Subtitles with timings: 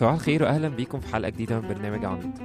[0.00, 2.38] صباح الخير واهلا بيكم في حلقة جديدة من برنامج عواميد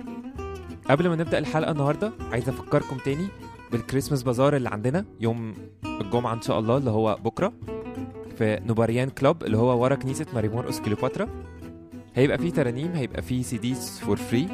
[0.90, 3.28] قبل ما نبدأ الحلقة النهارده عايز أفكركم تاني
[3.72, 5.54] بال Christmas bazaar اللي عندنا يوم
[5.86, 7.54] الجمعة إن شاء الله اللي هو بكرة
[8.38, 11.28] في Nubarian Club اللي هو ورا كنيسة ماري مرقس كليوباترا.
[12.16, 14.48] هيبقى فيه ترانيم هيبقى فيه CDs for free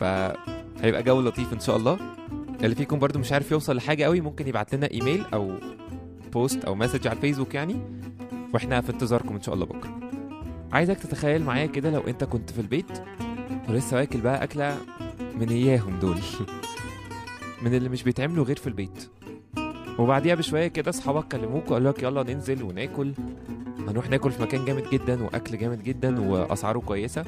[0.00, 1.98] فهيبقى جو لطيف إن شاء الله.
[2.64, 5.52] اللي فيكم برضو مش عارف يوصل لحاجة قوي ممكن يبعت لنا إيميل أو
[6.32, 7.76] post أو message على الفيسبوك يعني.
[8.54, 10.00] وإحنا في انتظاركم إن شاء الله بكرة.
[10.72, 13.02] عايزك تتخيل معايا كده لو انت كنت في البيت
[13.68, 14.76] ولسه واكل بقى أكلة
[15.40, 16.18] من إياهم دول.
[17.62, 19.10] من اللي مش بيتعملوا غير في البيت.
[19.98, 23.12] وبعديها بشوية كده أصحابك كلموك وقالوا لك يلا ننزل وناكل.
[23.88, 27.24] هنروح ناكل في مكان جامد جدا وأكل جامد جدا وأسعاره كويسة.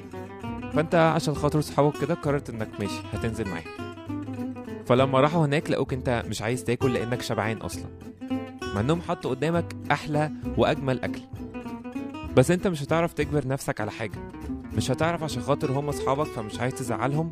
[0.73, 3.95] فأنت عشان خاطر صحابك كده قررت إنك ماشي هتنزل معاهم.
[4.87, 7.85] فلما راحوا هناك لقوك أنت مش عايز تاكل لأنك شبعان أصلا.
[8.75, 11.21] مع إنهم حطوا قدامك أحلى وأجمل أكل.
[12.39, 14.19] بس انت مش هتعرف تجبر نفسك على حاجة.
[14.77, 17.31] مش هتعرف عشان خاطر هم اصحابك فمش عايز تزعلهم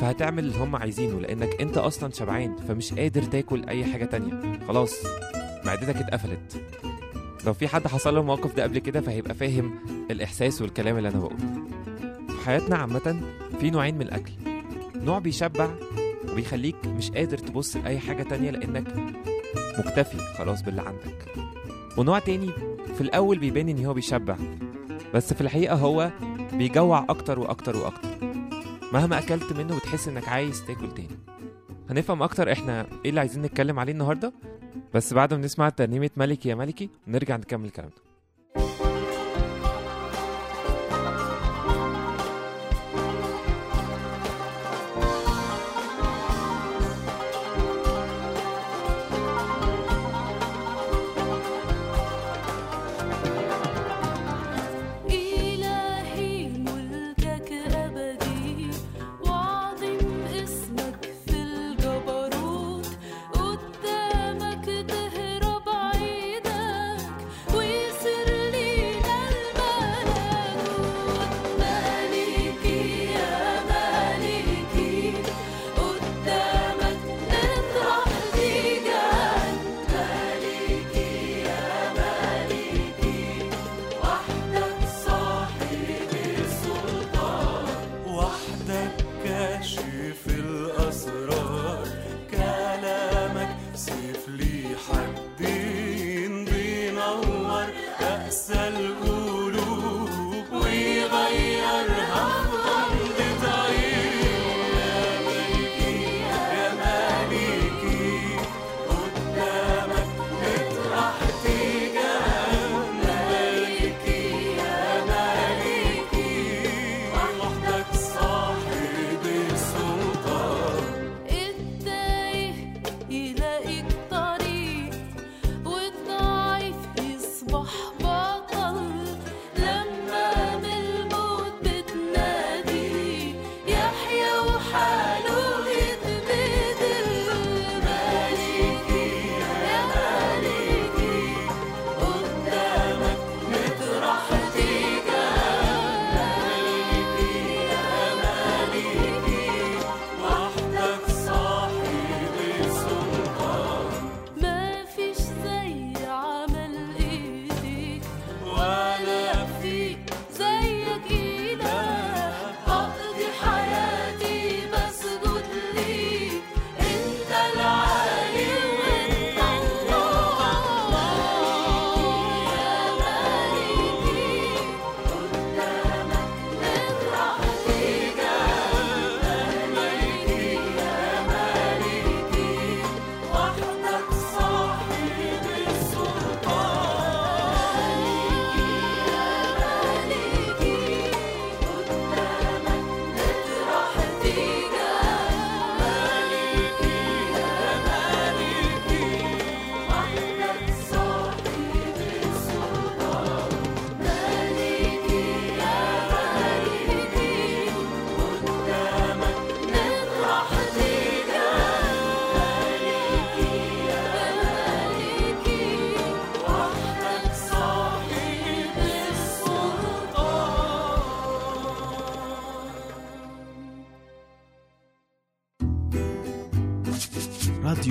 [0.00, 4.58] فهتعمل اللي هم عايزينه لأنك انت أصلا شبعان فمش قادر تاكل أي حاجة تانية.
[4.68, 4.94] خلاص
[5.64, 6.62] معدتك اتقفلت.
[7.46, 9.74] لو في حد حصل له الموقف ده قبل كده فهيبقى فاهم
[10.10, 11.64] الإحساس والكلام اللي أنا بقوله.
[12.28, 13.20] في حياتنا عامة
[13.60, 14.32] في نوعين من الأكل.
[14.96, 15.68] نوع بيشبع
[16.32, 18.94] وبيخليك مش قادر تبص لأي حاجة تانية لأنك
[19.78, 21.26] مكتفي خلاص باللي عندك.
[21.98, 22.50] ونوع تاني
[23.02, 24.36] في الأول بيبان إن هو بيشبع
[25.14, 26.10] بس في الحقيقة هو
[26.52, 28.08] بيجوع أكتر وأكتر وأكتر.
[28.92, 31.18] مهما أكلت منه بتحس إنك عايز تاكل تاني.
[31.90, 34.32] هنفهم أكتر إحنا إيه اللي عايزين نتكلم عليه النهارده
[34.94, 37.94] بس بعد ما نسمع ترنيمة ملكي يا ملكي نرجع نكمل كلامنا.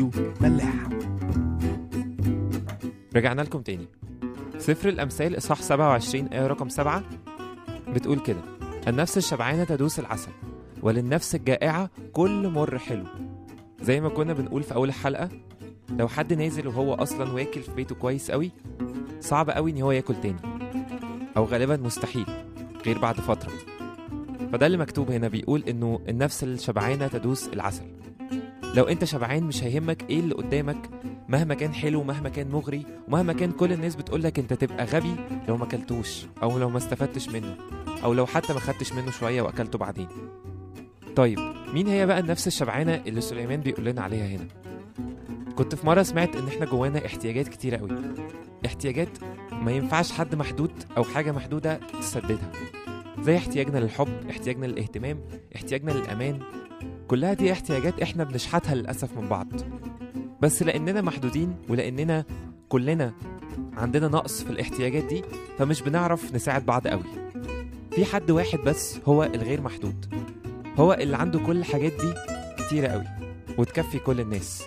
[0.02, 0.74] راديو ملاح
[3.16, 3.88] رجعنا لكم تاني.
[4.58, 7.04] سفر الأمثال إصحاح 27 آية رقم 7
[7.88, 8.40] بتقول كده
[8.88, 10.32] النفس الشبعانة تدوس العسل
[10.82, 13.04] وللنفس الجائعة كل مر حلو.
[13.82, 15.30] زي ما كنا بنقول في أول الحلقة
[15.90, 18.52] لو حد نازل وهو أصلا واكل في بيته كويس قوي
[19.20, 20.40] صعب قوي إن هو ياكل تاني.
[21.38, 22.26] أو غالبا مستحيل
[22.86, 23.52] غير بعد فترة.
[24.52, 28.01] فده اللي مكتوب هنا بيقول إنه النفس الشبعانة تدوس العسل.
[28.76, 30.90] لو أنت شبعان مش هيهمك إيه اللي قدامك
[31.30, 35.16] مهما كان حلو مهما كان مغري ومهما كان كل الناس بتقولك أنت تبقى غبي
[35.48, 37.56] لو ما أكلتوش أو لو ما استفدتش منه
[38.04, 40.08] أو لو حتى ما خدتش منه شوية وأكلته بعدين.
[41.16, 41.40] طيب
[41.74, 44.48] مين هي بقى النفس الشبعانة اللي سليمان بيقول لنا عليها هنا؟
[45.56, 47.90] كنت في مرة سمعت إن إحنا جوانا احتياجات كتيرة قوي
[48.66, 49.10] احتياجات
[49.52, 52.52] ما ينفعش حد محدود أو حاجة محدودة تسددها.
[53.22, 55.20] زي احتياجنا للحب احتياجنا للاهتمام
[55.56, 56.40] احتياجنا للأمان
[57.12, 59.48] كلها دي احتياجات إحنا بنشحتها للأسف من بعض.
[60.42, 62.26] بس لأننا محدودين ولأننا
[62.70, 63.14] كلنا
[63.78, 65.24] عندنا نقص في الاحتياجات دي
[65.60, 67.04] فمش بنعرف نساعد بعض قوي.
[67.92, 70.06] في حد واحد بس هو الغير محدود.
[70.78, 72.14] هو اللي عنده كل الحاجات دي
[72.64, 73.06] كتيرة قوي
[73.58, 74.64] وتكفي كل الناس.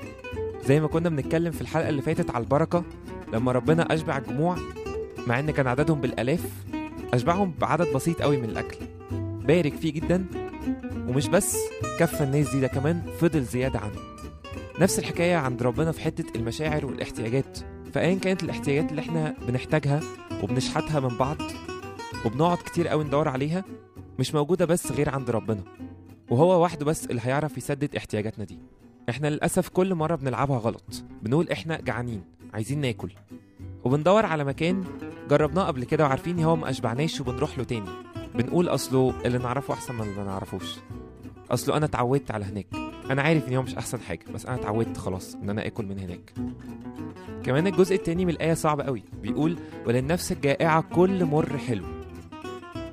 [0.66, 2.84] زي ما كنا بنتكلم في الحلقة اللي فاتت على البركة
[3.32, 4.56] لما ربنا أشبع الجموع
[5.26, 6.50] مع إن كان عددهم بالآلاف
[7.14, 8.76] أشبعهم بعدد بسيط قوي من الأكل.
[9.46, 10.26] بارك فيه جدا
[11.08, 11.56] ومش بس
[11.98, 14.00] كفى الناس دي ده كمان فضل زيادة عنه.
[14.80, 17.58] نفس الحكاية عند ربنا في حتة المشاعر والاحتياجات.
[17.92, 20.00] فأيا كانت الاحتياجات اللي إحنا بنحتاجها
[20.42, 21.36] وبنشحتها من بعض
[22.26, 23.64] وبنقعد كتير قوي ندور عليها
[24.18, 25.62] مش موجودة بس غير عند ربنا.
[26.30, 28.58] وهو وحده بس اللي هيعرف يسدد احتياجاتنا دي.
[29.10, 31.04] إحنا للأسف كل مرة بنلعبها غلط.
[31.22, 32.22] بنقول إحنا جعانين
[32.54, 33.10] عايزين ناكل.
[33.84, 34.84] وبندور على مكان
[35.30, 37.90] جربناه قبل كده وعارفين هو ما أشبعناش وبنروح له تاني.
[38.34, 40.76] بنقول أصله اللي نعرفه أحسن من اللي ما نعرفوش.
[41.50, 42.66] أصله أنا اتعودت على هناك.
[43.10, 45.98] أنا عارف إن هو مش أحسن حاجة بس أنا اتعودت خلاص إن أنا آكل من
[45.98, 46.32] هناك.
[47.44, 49.02] كمان الجزء التاني من الآية صعب قوي.
[49.22, 51.84] بيقول وللنفس الجائعة كل مر حلو.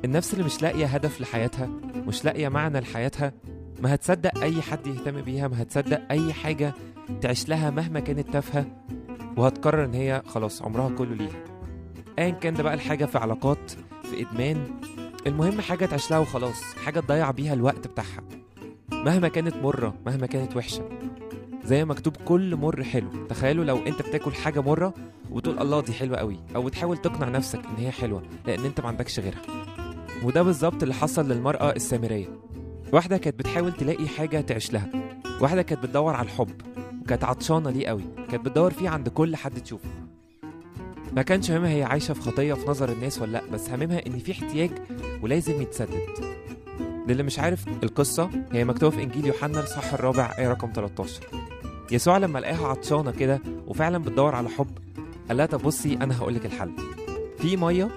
[0.06, 1.70] النفس اللي مش لاقية هدف لحياتها
[2.08, 3.34] مش لاقية معنى لحياتها
[3.82, 6.74] ما هتصدق أي حد يهتم بيها ما هتصدق أي حاجة
[7.22, 8.66] تعيش لها مهما كانت تافهة
[9.38, 11.44] وهتقرر إن هي خلاص عمرها كله ليها.
[12.20, 13.72] ايا كان ده بقى الحاجة في علاقات
[14.04, 14.58] في إدمان
[15.28, 18.24] المهم حاجة تعيش لها وخلاص حاجة تضيع بيها الوقت بتاعها.
[18.92, 20.90] مهما كانت مرة مهما كانت وحشة.
[21.64, 23.10] زي مكتوب كل مر حلو.
[23.30, 24.94] تخيلوا لو انت بتاكل حاجة مرة
[25.32, 28.88] وتقول الله دي حلوة قوي أو بتحاول تقنع نفسك إن هي حلوة لأن انت ما
[28.88, 29.42] عندكش غيرها.
[30.24, 32.28] وده بالظبط اللي حصل للمرأة السامرية.
[32.94, 34.90] واحدة كانت بتحاول تلاقي حاجة تعيش لها.
[35.42, 36.62] واحدة كانت بتدور على الحب
[37.02, 38.04] وكانت عطشانة ليه قوي.
[38.32, 39.90] كانت بتدور فيه عند كل حد تشوفه.
[41.12, 44.20] ما كانش هاممها هي عايشة في خطية في نظر الناس ولا لأ بس هاممها إن
[44.20, 44.72] في احتياج
[45.22, 46.00] ولازم يتسدد.
[47.08, 51.22] للي مش عارف القصة هي مكتوبة في إنجيل يوحنا الصح الرابع آية رقم 13
[51.92, 54.68] يسوع لما لقاها عطشانة كده وفعلا بتدور على حب
[55.28, 56.72] قال لها طب بصي أنا هقول لك الحل.
[57.40, 57.90] في مية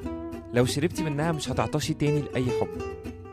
[0.54, 2.68] لو شربتي منها مش هتعطشي تاني لأي حب.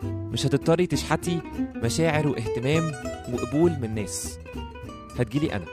[0.04, 1.40] مش هتضطري تشحتي
[1.76, 2.92] مشاعر واهتمام
[3.34, 4.40] وقبول من الناس
[5.20, 5.66] هتجيلي أنا.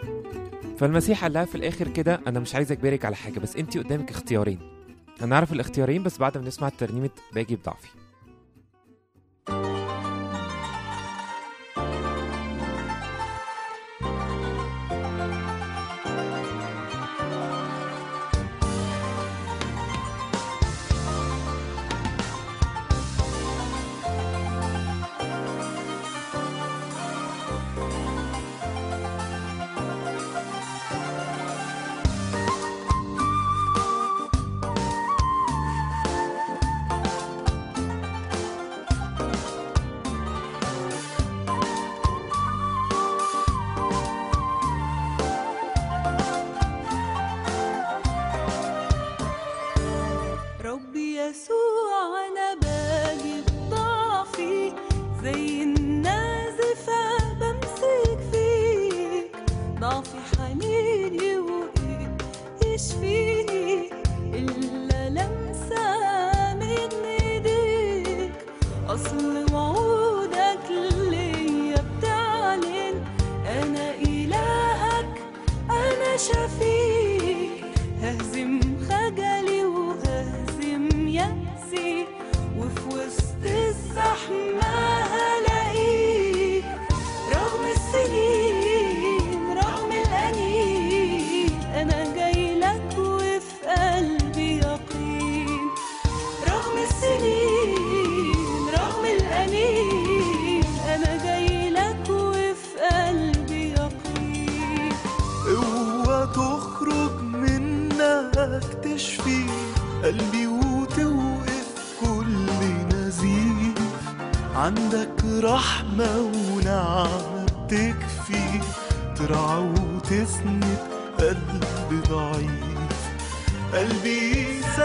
[0.79, 4.11] فالمسيح قال لها في الآخر كده أنا مش عايز اجبرك على حاجة بس انت قدامك
[4.11, 4.59] اختيارين.
[5.21, 7.89] هنعرف الاختيارين بس بعد ما نسمع ترنيمه باجي بضعفي.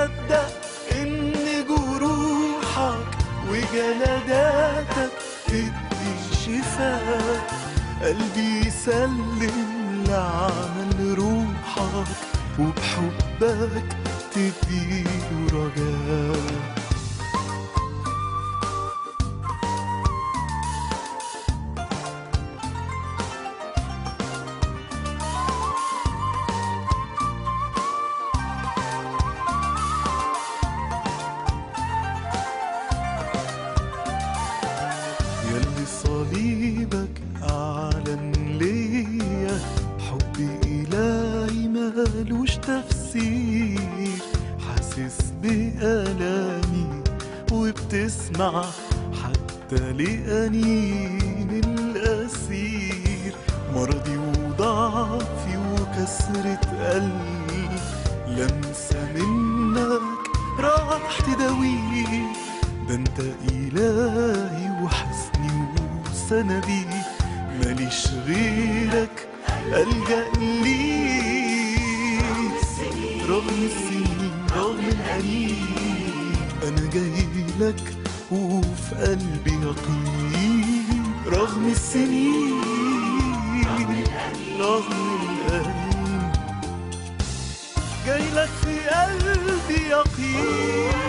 [0.03, 0.51] يصدق
[0.91, 1.33] إن
[1.69, 3.07] جروحك
[3.50, 5.12] وجلداتك
[5.48, 7.63] تدي شفاء.
[8.03, 12.07] قلبي يسلم لعمل روحك
[12.60, 13.98] وبحبك
[14.33, 16.83] تديله رجاء.
[47.93, 48.65] وبتسمع
[49.23, 53.33] حتى لأنين الأسير.
[53.75, 57.69] مرضي وضعفي وكسرة قلبي.
[58.27, 60.01] لمسة منك
[60.59, 62.33] راح تداويه
[62.88, 63.19] ده أنت
[63.51, 65.67] إلهي وحسني
[66.12, 66.85] وسندي.
[67.59, 69.27] ماليش غيرك
[69.67, 71.03] ألجأ ليك
[73.29, 75.92] رغم السنين رغم الأنين
[76.67, 77.27] أنا جاي
[77.60, 77.93] لك
[78.32, 82.62] وفي قلبي يقين رغم السنين
[84.60, 85.17] رغم
[85.48, 86.32] الأنين
[88.05, 91.02] جاي لك في قلبي يقين.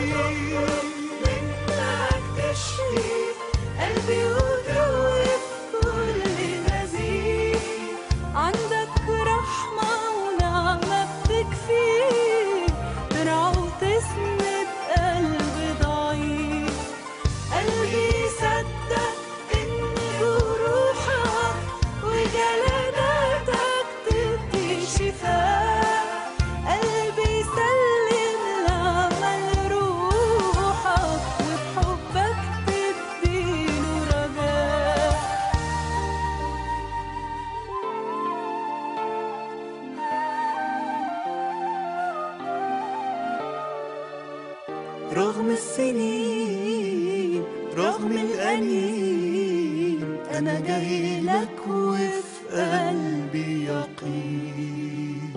[51.35, 55.35] لك وفي قلبي يقين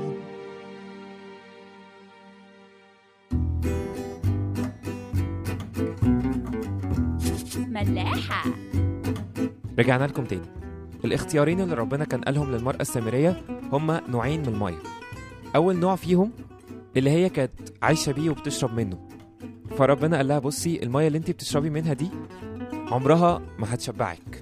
[7.57, 8.43] ملاحة.
[9.79, 10.41] رجعنا لكم تاني.
[11.05, 14.79] الاختيارين اللي ربنا كان قالهم للمرأة السامرية هما نوعين من المية.
[15.55, 16.31] أول نوع فيهم
[16.97, 17.51] اللي هي كانت
[17.81, 19.07] عايشة بيه وبتشرب منه.
[19.77, 22.09] فربنا قال لها بصي المية اللي انت بتشربي منها دي
[22.91, 24.39] عمرها ما هتشبعك.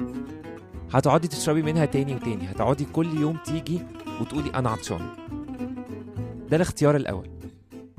[0.94, 2.52] هتقعدي تشربي منها تاني وتاني.
[2.52, 3.80] هتقعدي كل يوم تيجي
[4.22, 5.08] وتقولي أنا عطشان.
[6.50, 7.30] ده الاختيار الأول.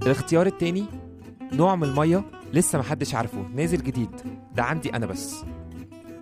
[0.03, 0.85] الاختيار التاني
[1.53, 4.11] نوع من المية لسه محدش عارفه نازل جديد.
[4.55, 5.45] ده عندي أنا بس.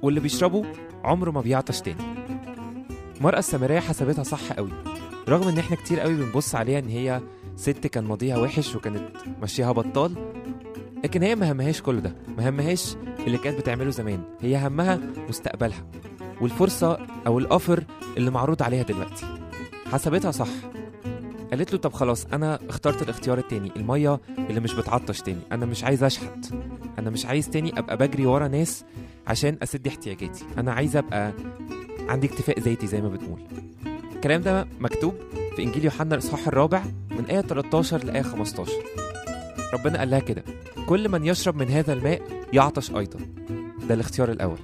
[0.02, 0.64] واللي بيشربه
[1.04, 2.02] عمره ما بيعطش تاني.
[3.18, 4.70] المرأة السامرية حسبتها صح قوي.
[5.28, 7.20] رغم إن إحنا كتير قوي بنبص عليها إن هي
[7.56, 9.08] ست كان ماضيها وحش وكانت
[9.40, 10.14] ماشيها بطال
[11.04, 12.14] لكن هي ما همهاش كل ده.
[12.38, 14.22] ما همهاش اللي كانت بتعمله زمان.
[14.40, 15.86] هي همها مستقبلها.
[16.40, 17.84] والفرصة أو الاوفر
[18.16, 19.26] اللي معروض عليها دلوقتي.
[19.92, 20.48] حسبتها صح.
[21.50, 25.84] قالت له طب خلاص أنا اخترت الاختيار التاني المية اللي مش بتعطش تاني أنا مش
[25.84, 26.52] عايز أشحت
[26.98, 28.84] أنا مش عايز تاني أبقى بجري ورا ناس
[29.26, 31.32] عشان أسد احتياجاتي أنا عايز أبقى
[32.08, 33.38] عندي اكتفاء ذاتي زي ما بتقول.
[34.14, 35.14] الكلام ده مكتوب
[35.56, 38.72] في إنجيل يوحنا الإصحاح الرابع من آية 13 لآية 15
[39.74, 40.44] ربنا قال لها كده
[40.88, 42.22] كل من يشرب من هذا الماء
[42.52, 43.18] يعطش أيضا.
[43.88, 44.58] ده الاختيار الأول.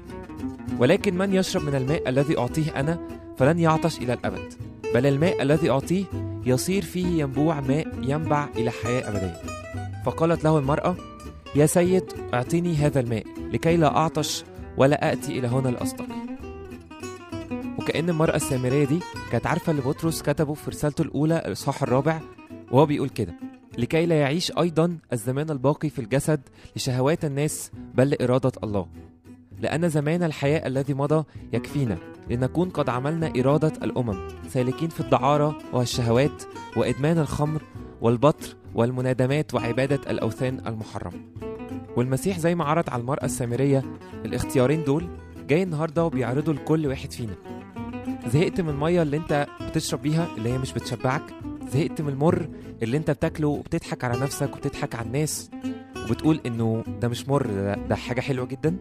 [0.78, 2.98] ولكن من يشرب من الماء الذي أعطيه أنا
[3.36, 4.54] فلن يعطش إلى الأبد
[4.94, 6.04] بل الماء الذي أعطيه
[6.46, 9.40] يصير فيه ينبوع ماء ينبع إلى حياة أبدية.
[10.06, 10.96] فقالت له المرأة
[11.56, 14.44] يا سيد أعطني هذا الماء لكي لا أعطش
[14.76, 16.20] ولا اتي إلى هنا لاستقي
[17.78, 19.00] وكأن المرأة السامرية دي
[19.32, 22.20] كانت عارفة اللي بطرس كتبه في رسالته الأولى الإصحاح الرابع
[22.70, 23.34] وهو بيقول كده
[23.78, 26.40] لكي لا يعيش أيضا الزمان الباقي في الجسد
[26.76, 28.86] لشهوات الناس بل لإرادة الله.
[29.62, 31.99] لأن زمان الحياة الذي مضى يكفينا
[32.31, 36.43] لنكون قد عملنا إرادة الأمم سالكين في الدعارة والشهوات
[36.76, 37.62] وإدمان الخمر
[38.00, 41.21] والبطر والمنادمات وعبادة الأوثان المحرمة
[41.97, 43.83] والمسيح زي ما عرض على المرأة السامرية
[44.25, 45.09] الاختيارين دول
[45.49, 47.35] جاي النهاردة وبيعرضوا لكل واحد فينا.
[48.26, 51.23] زهقت من المية اللي انت بتشرب بيها اللي هي مش بتشبعك؟
[51.73, 52.49] زهقت من المر
[52.83, 55.50] اللي انت بتاكله وبتضحك على نفسك وبتضحك على الناس
[56.05, 58.76] وبتقول إنه ده مش مر ده, ده حاجة حلوة جدا؟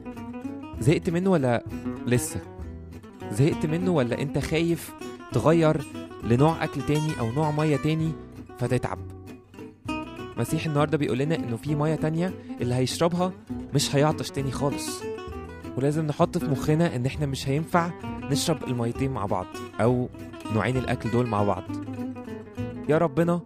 [0.80, 1.64] زهقت منه ولا
[2.08, 2.40] لسه؟
[3.32, 4.94] زهقت منه ولا انت خايف
[5.32, 5.82] تغير
[6.24, 8.12] لنوع أكل تاني أو نوع مية تاني
[8.60, 9.00] فتتعب؟
[10.38, 13.32] مسيح النهارده بيقول لنا إنه في مية تانية اللي هيشربها
[13.74, 15.04] مش هيعطش تاني خالص.
[15.78, 17.92] ولازم نحط في مخنا إن إحنا مش هينفع
[18.24, 19.46] نشرب الميتين مع بعض
[19.82, 20.10] أو
[20.54, 21.64] نوعين الأكل دول مع بعض.
[22.90, 23.42] يا ربنا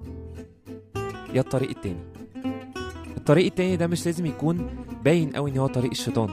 [1.33, 2.03] يا الطريق التاني.
[3.17, 4.69] الطريق التاني ده مش لازم يكون
[5.03, 6.29] باين قوي إن هو طريق الشيطان.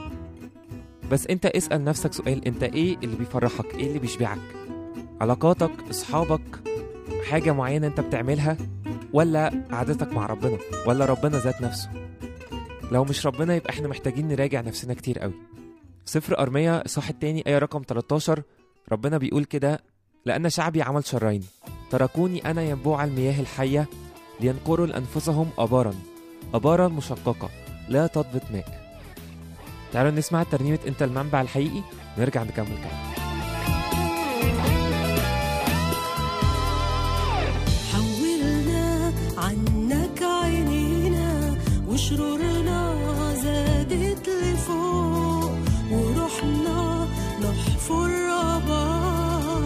[1.11, 4.39] بس انت اسأل نفسك سؤال انت إيه اللي بيفرحك؟ إيه اللي بيشبعك؟
[5.21, 6.41] علاقاتك اصحابك
[7.29, 8.57] حاجة معينة انت بتعملها؟
[9.13, 11.89] ولا قعدتك مع ربنا؟ ولا ربنا ذات نفسه؟
[12.91, 15.33] لو مش ربنا يبقى إحنا محتاجين نراجع نفسنا كتير قوي.
[16.05, 18.41] سفر أرمية صح التاني آية رقم 13
[18.91, 19.79] ربنا بيقول كده
[20.25, 21.43] لأن شعبي عمل شرين
[21.91, 23.87] تركوني أنا ينبوع المياه الحية
[24.39, 25.93] لينقروا لأنفسهم أبارا.
[26.53, 27.49] أبارا مشققة
[27.89, 28.90] لا تضبط ماء.
[29.93, 31.81] تعالوا نسمع ترنيمة أنت المنبع الحقيقي
[32.17, 33.11] ونرجع نكمل كلام.
[37.93, 41.55] حولنا عنك عينينا
[41.87, 42.95] وشرورنا
[43.43, 45.51] زادت لفوق
[45.91, 47.07] ورحنا
[47.41, 48.11] نحفر
[48.55, 49.63] آبار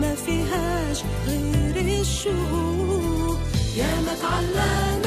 [0.00, 3.38] ما فيهاش غير الشهوق
[3.76, 4.97] يا ما تعلقنا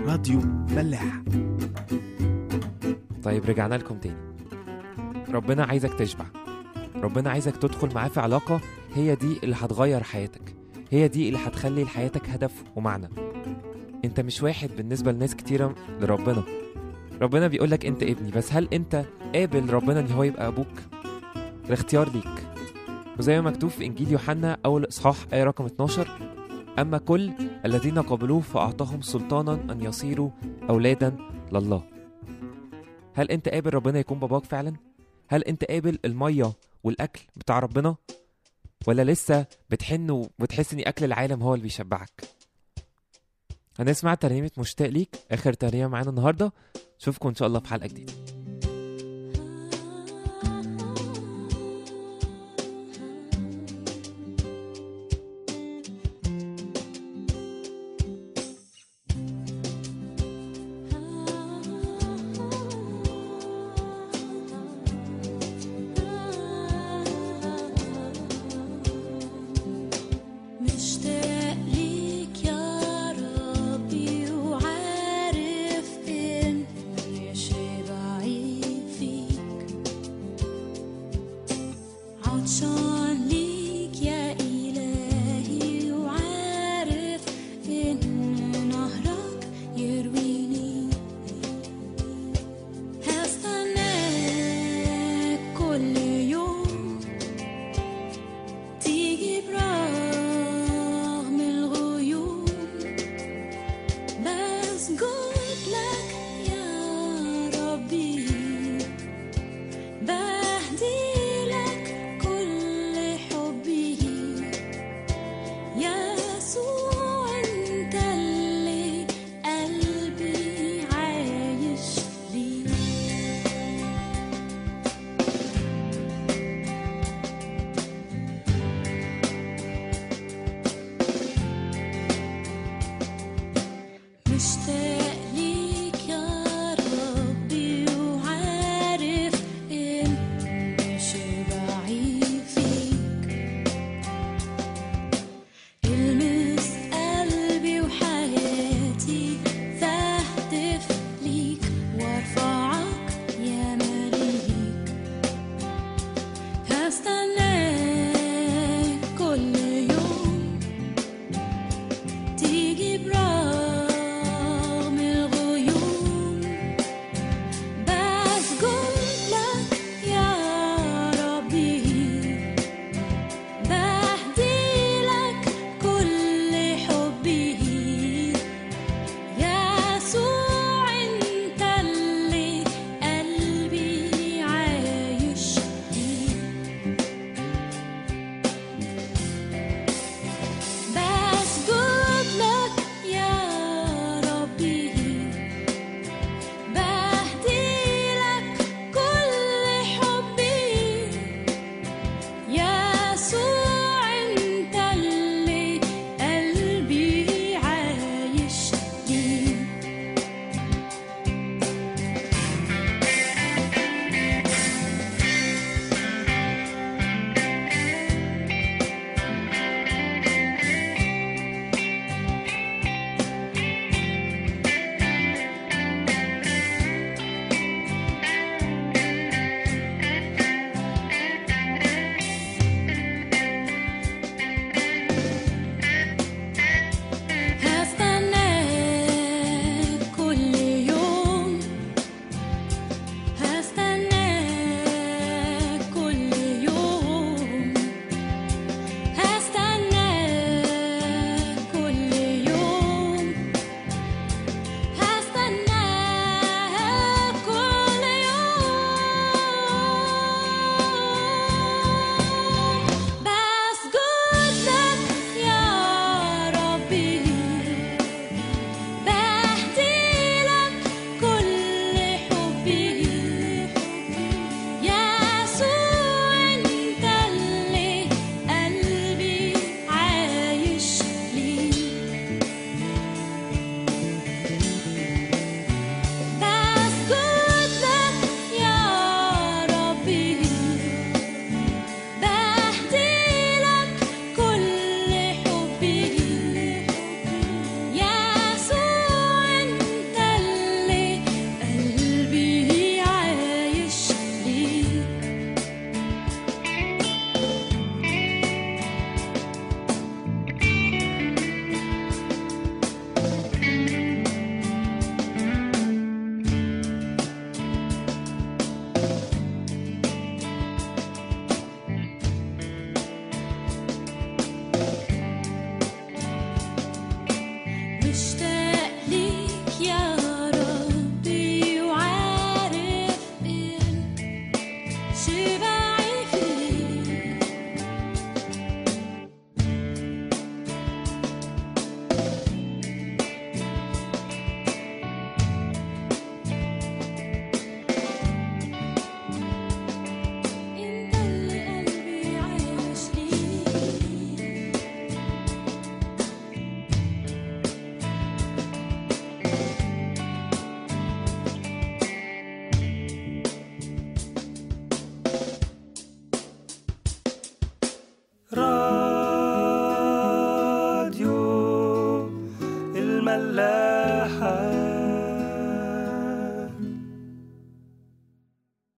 [0.00, 1.22] راديو ملاح.
[3.22, 4.16] طيب رجعنا لكم تاني.
[5.28, 6.24] ربنا عايزك تشبع.
[6.96, 8.60] ربنا عايزك تدخل معاه في علاقة
[8.94, 10.54] هي دي اللي هتغير حياتك
[10.90, 13.08] هي دي اللي هتخلي لحياتك هدف ومعنى.
[14.04, 16.42] انت مش واحد بالنسبة لناس كتيرة لربنا.
[17.22, 20.66] ربنا بيقولك انت ابني بس هل انت قابل ربنا ان هو يبقى أبوك؟
[21.66, 22.46] الاختيار ليك.
[23.18, 26.08] وزي ما مكتوب في إنجيل يوحنا أول إصحاح آية رقم 12
[26.78, 27.32] أما كل
[27.64, 30.30] الذين قبلوه فأعطاهم سلطانا أن يصيروا
[30.70, 31.16] أولادا
[31.52, 31.82] لله.
[33.14, 34.72] هل أنت قابل ربنا يكون باباك فعلا؟
[35.28, 36.52] هل أنت قابل المية
[36.84, 37.96] والأكل بتاع ربنا؟
[38.86, 42.24] ولا لسه بتحن وبتحس إن أكل العالم هو اللي بيشبعك؟
[43.78, 46.52] هنسمع ترنيمة مشتاق ليك آخر ترنيمة معانا النهاردة.
[47.00, 48.12] اشوفكم إن شاء الله في حلقة جديدة.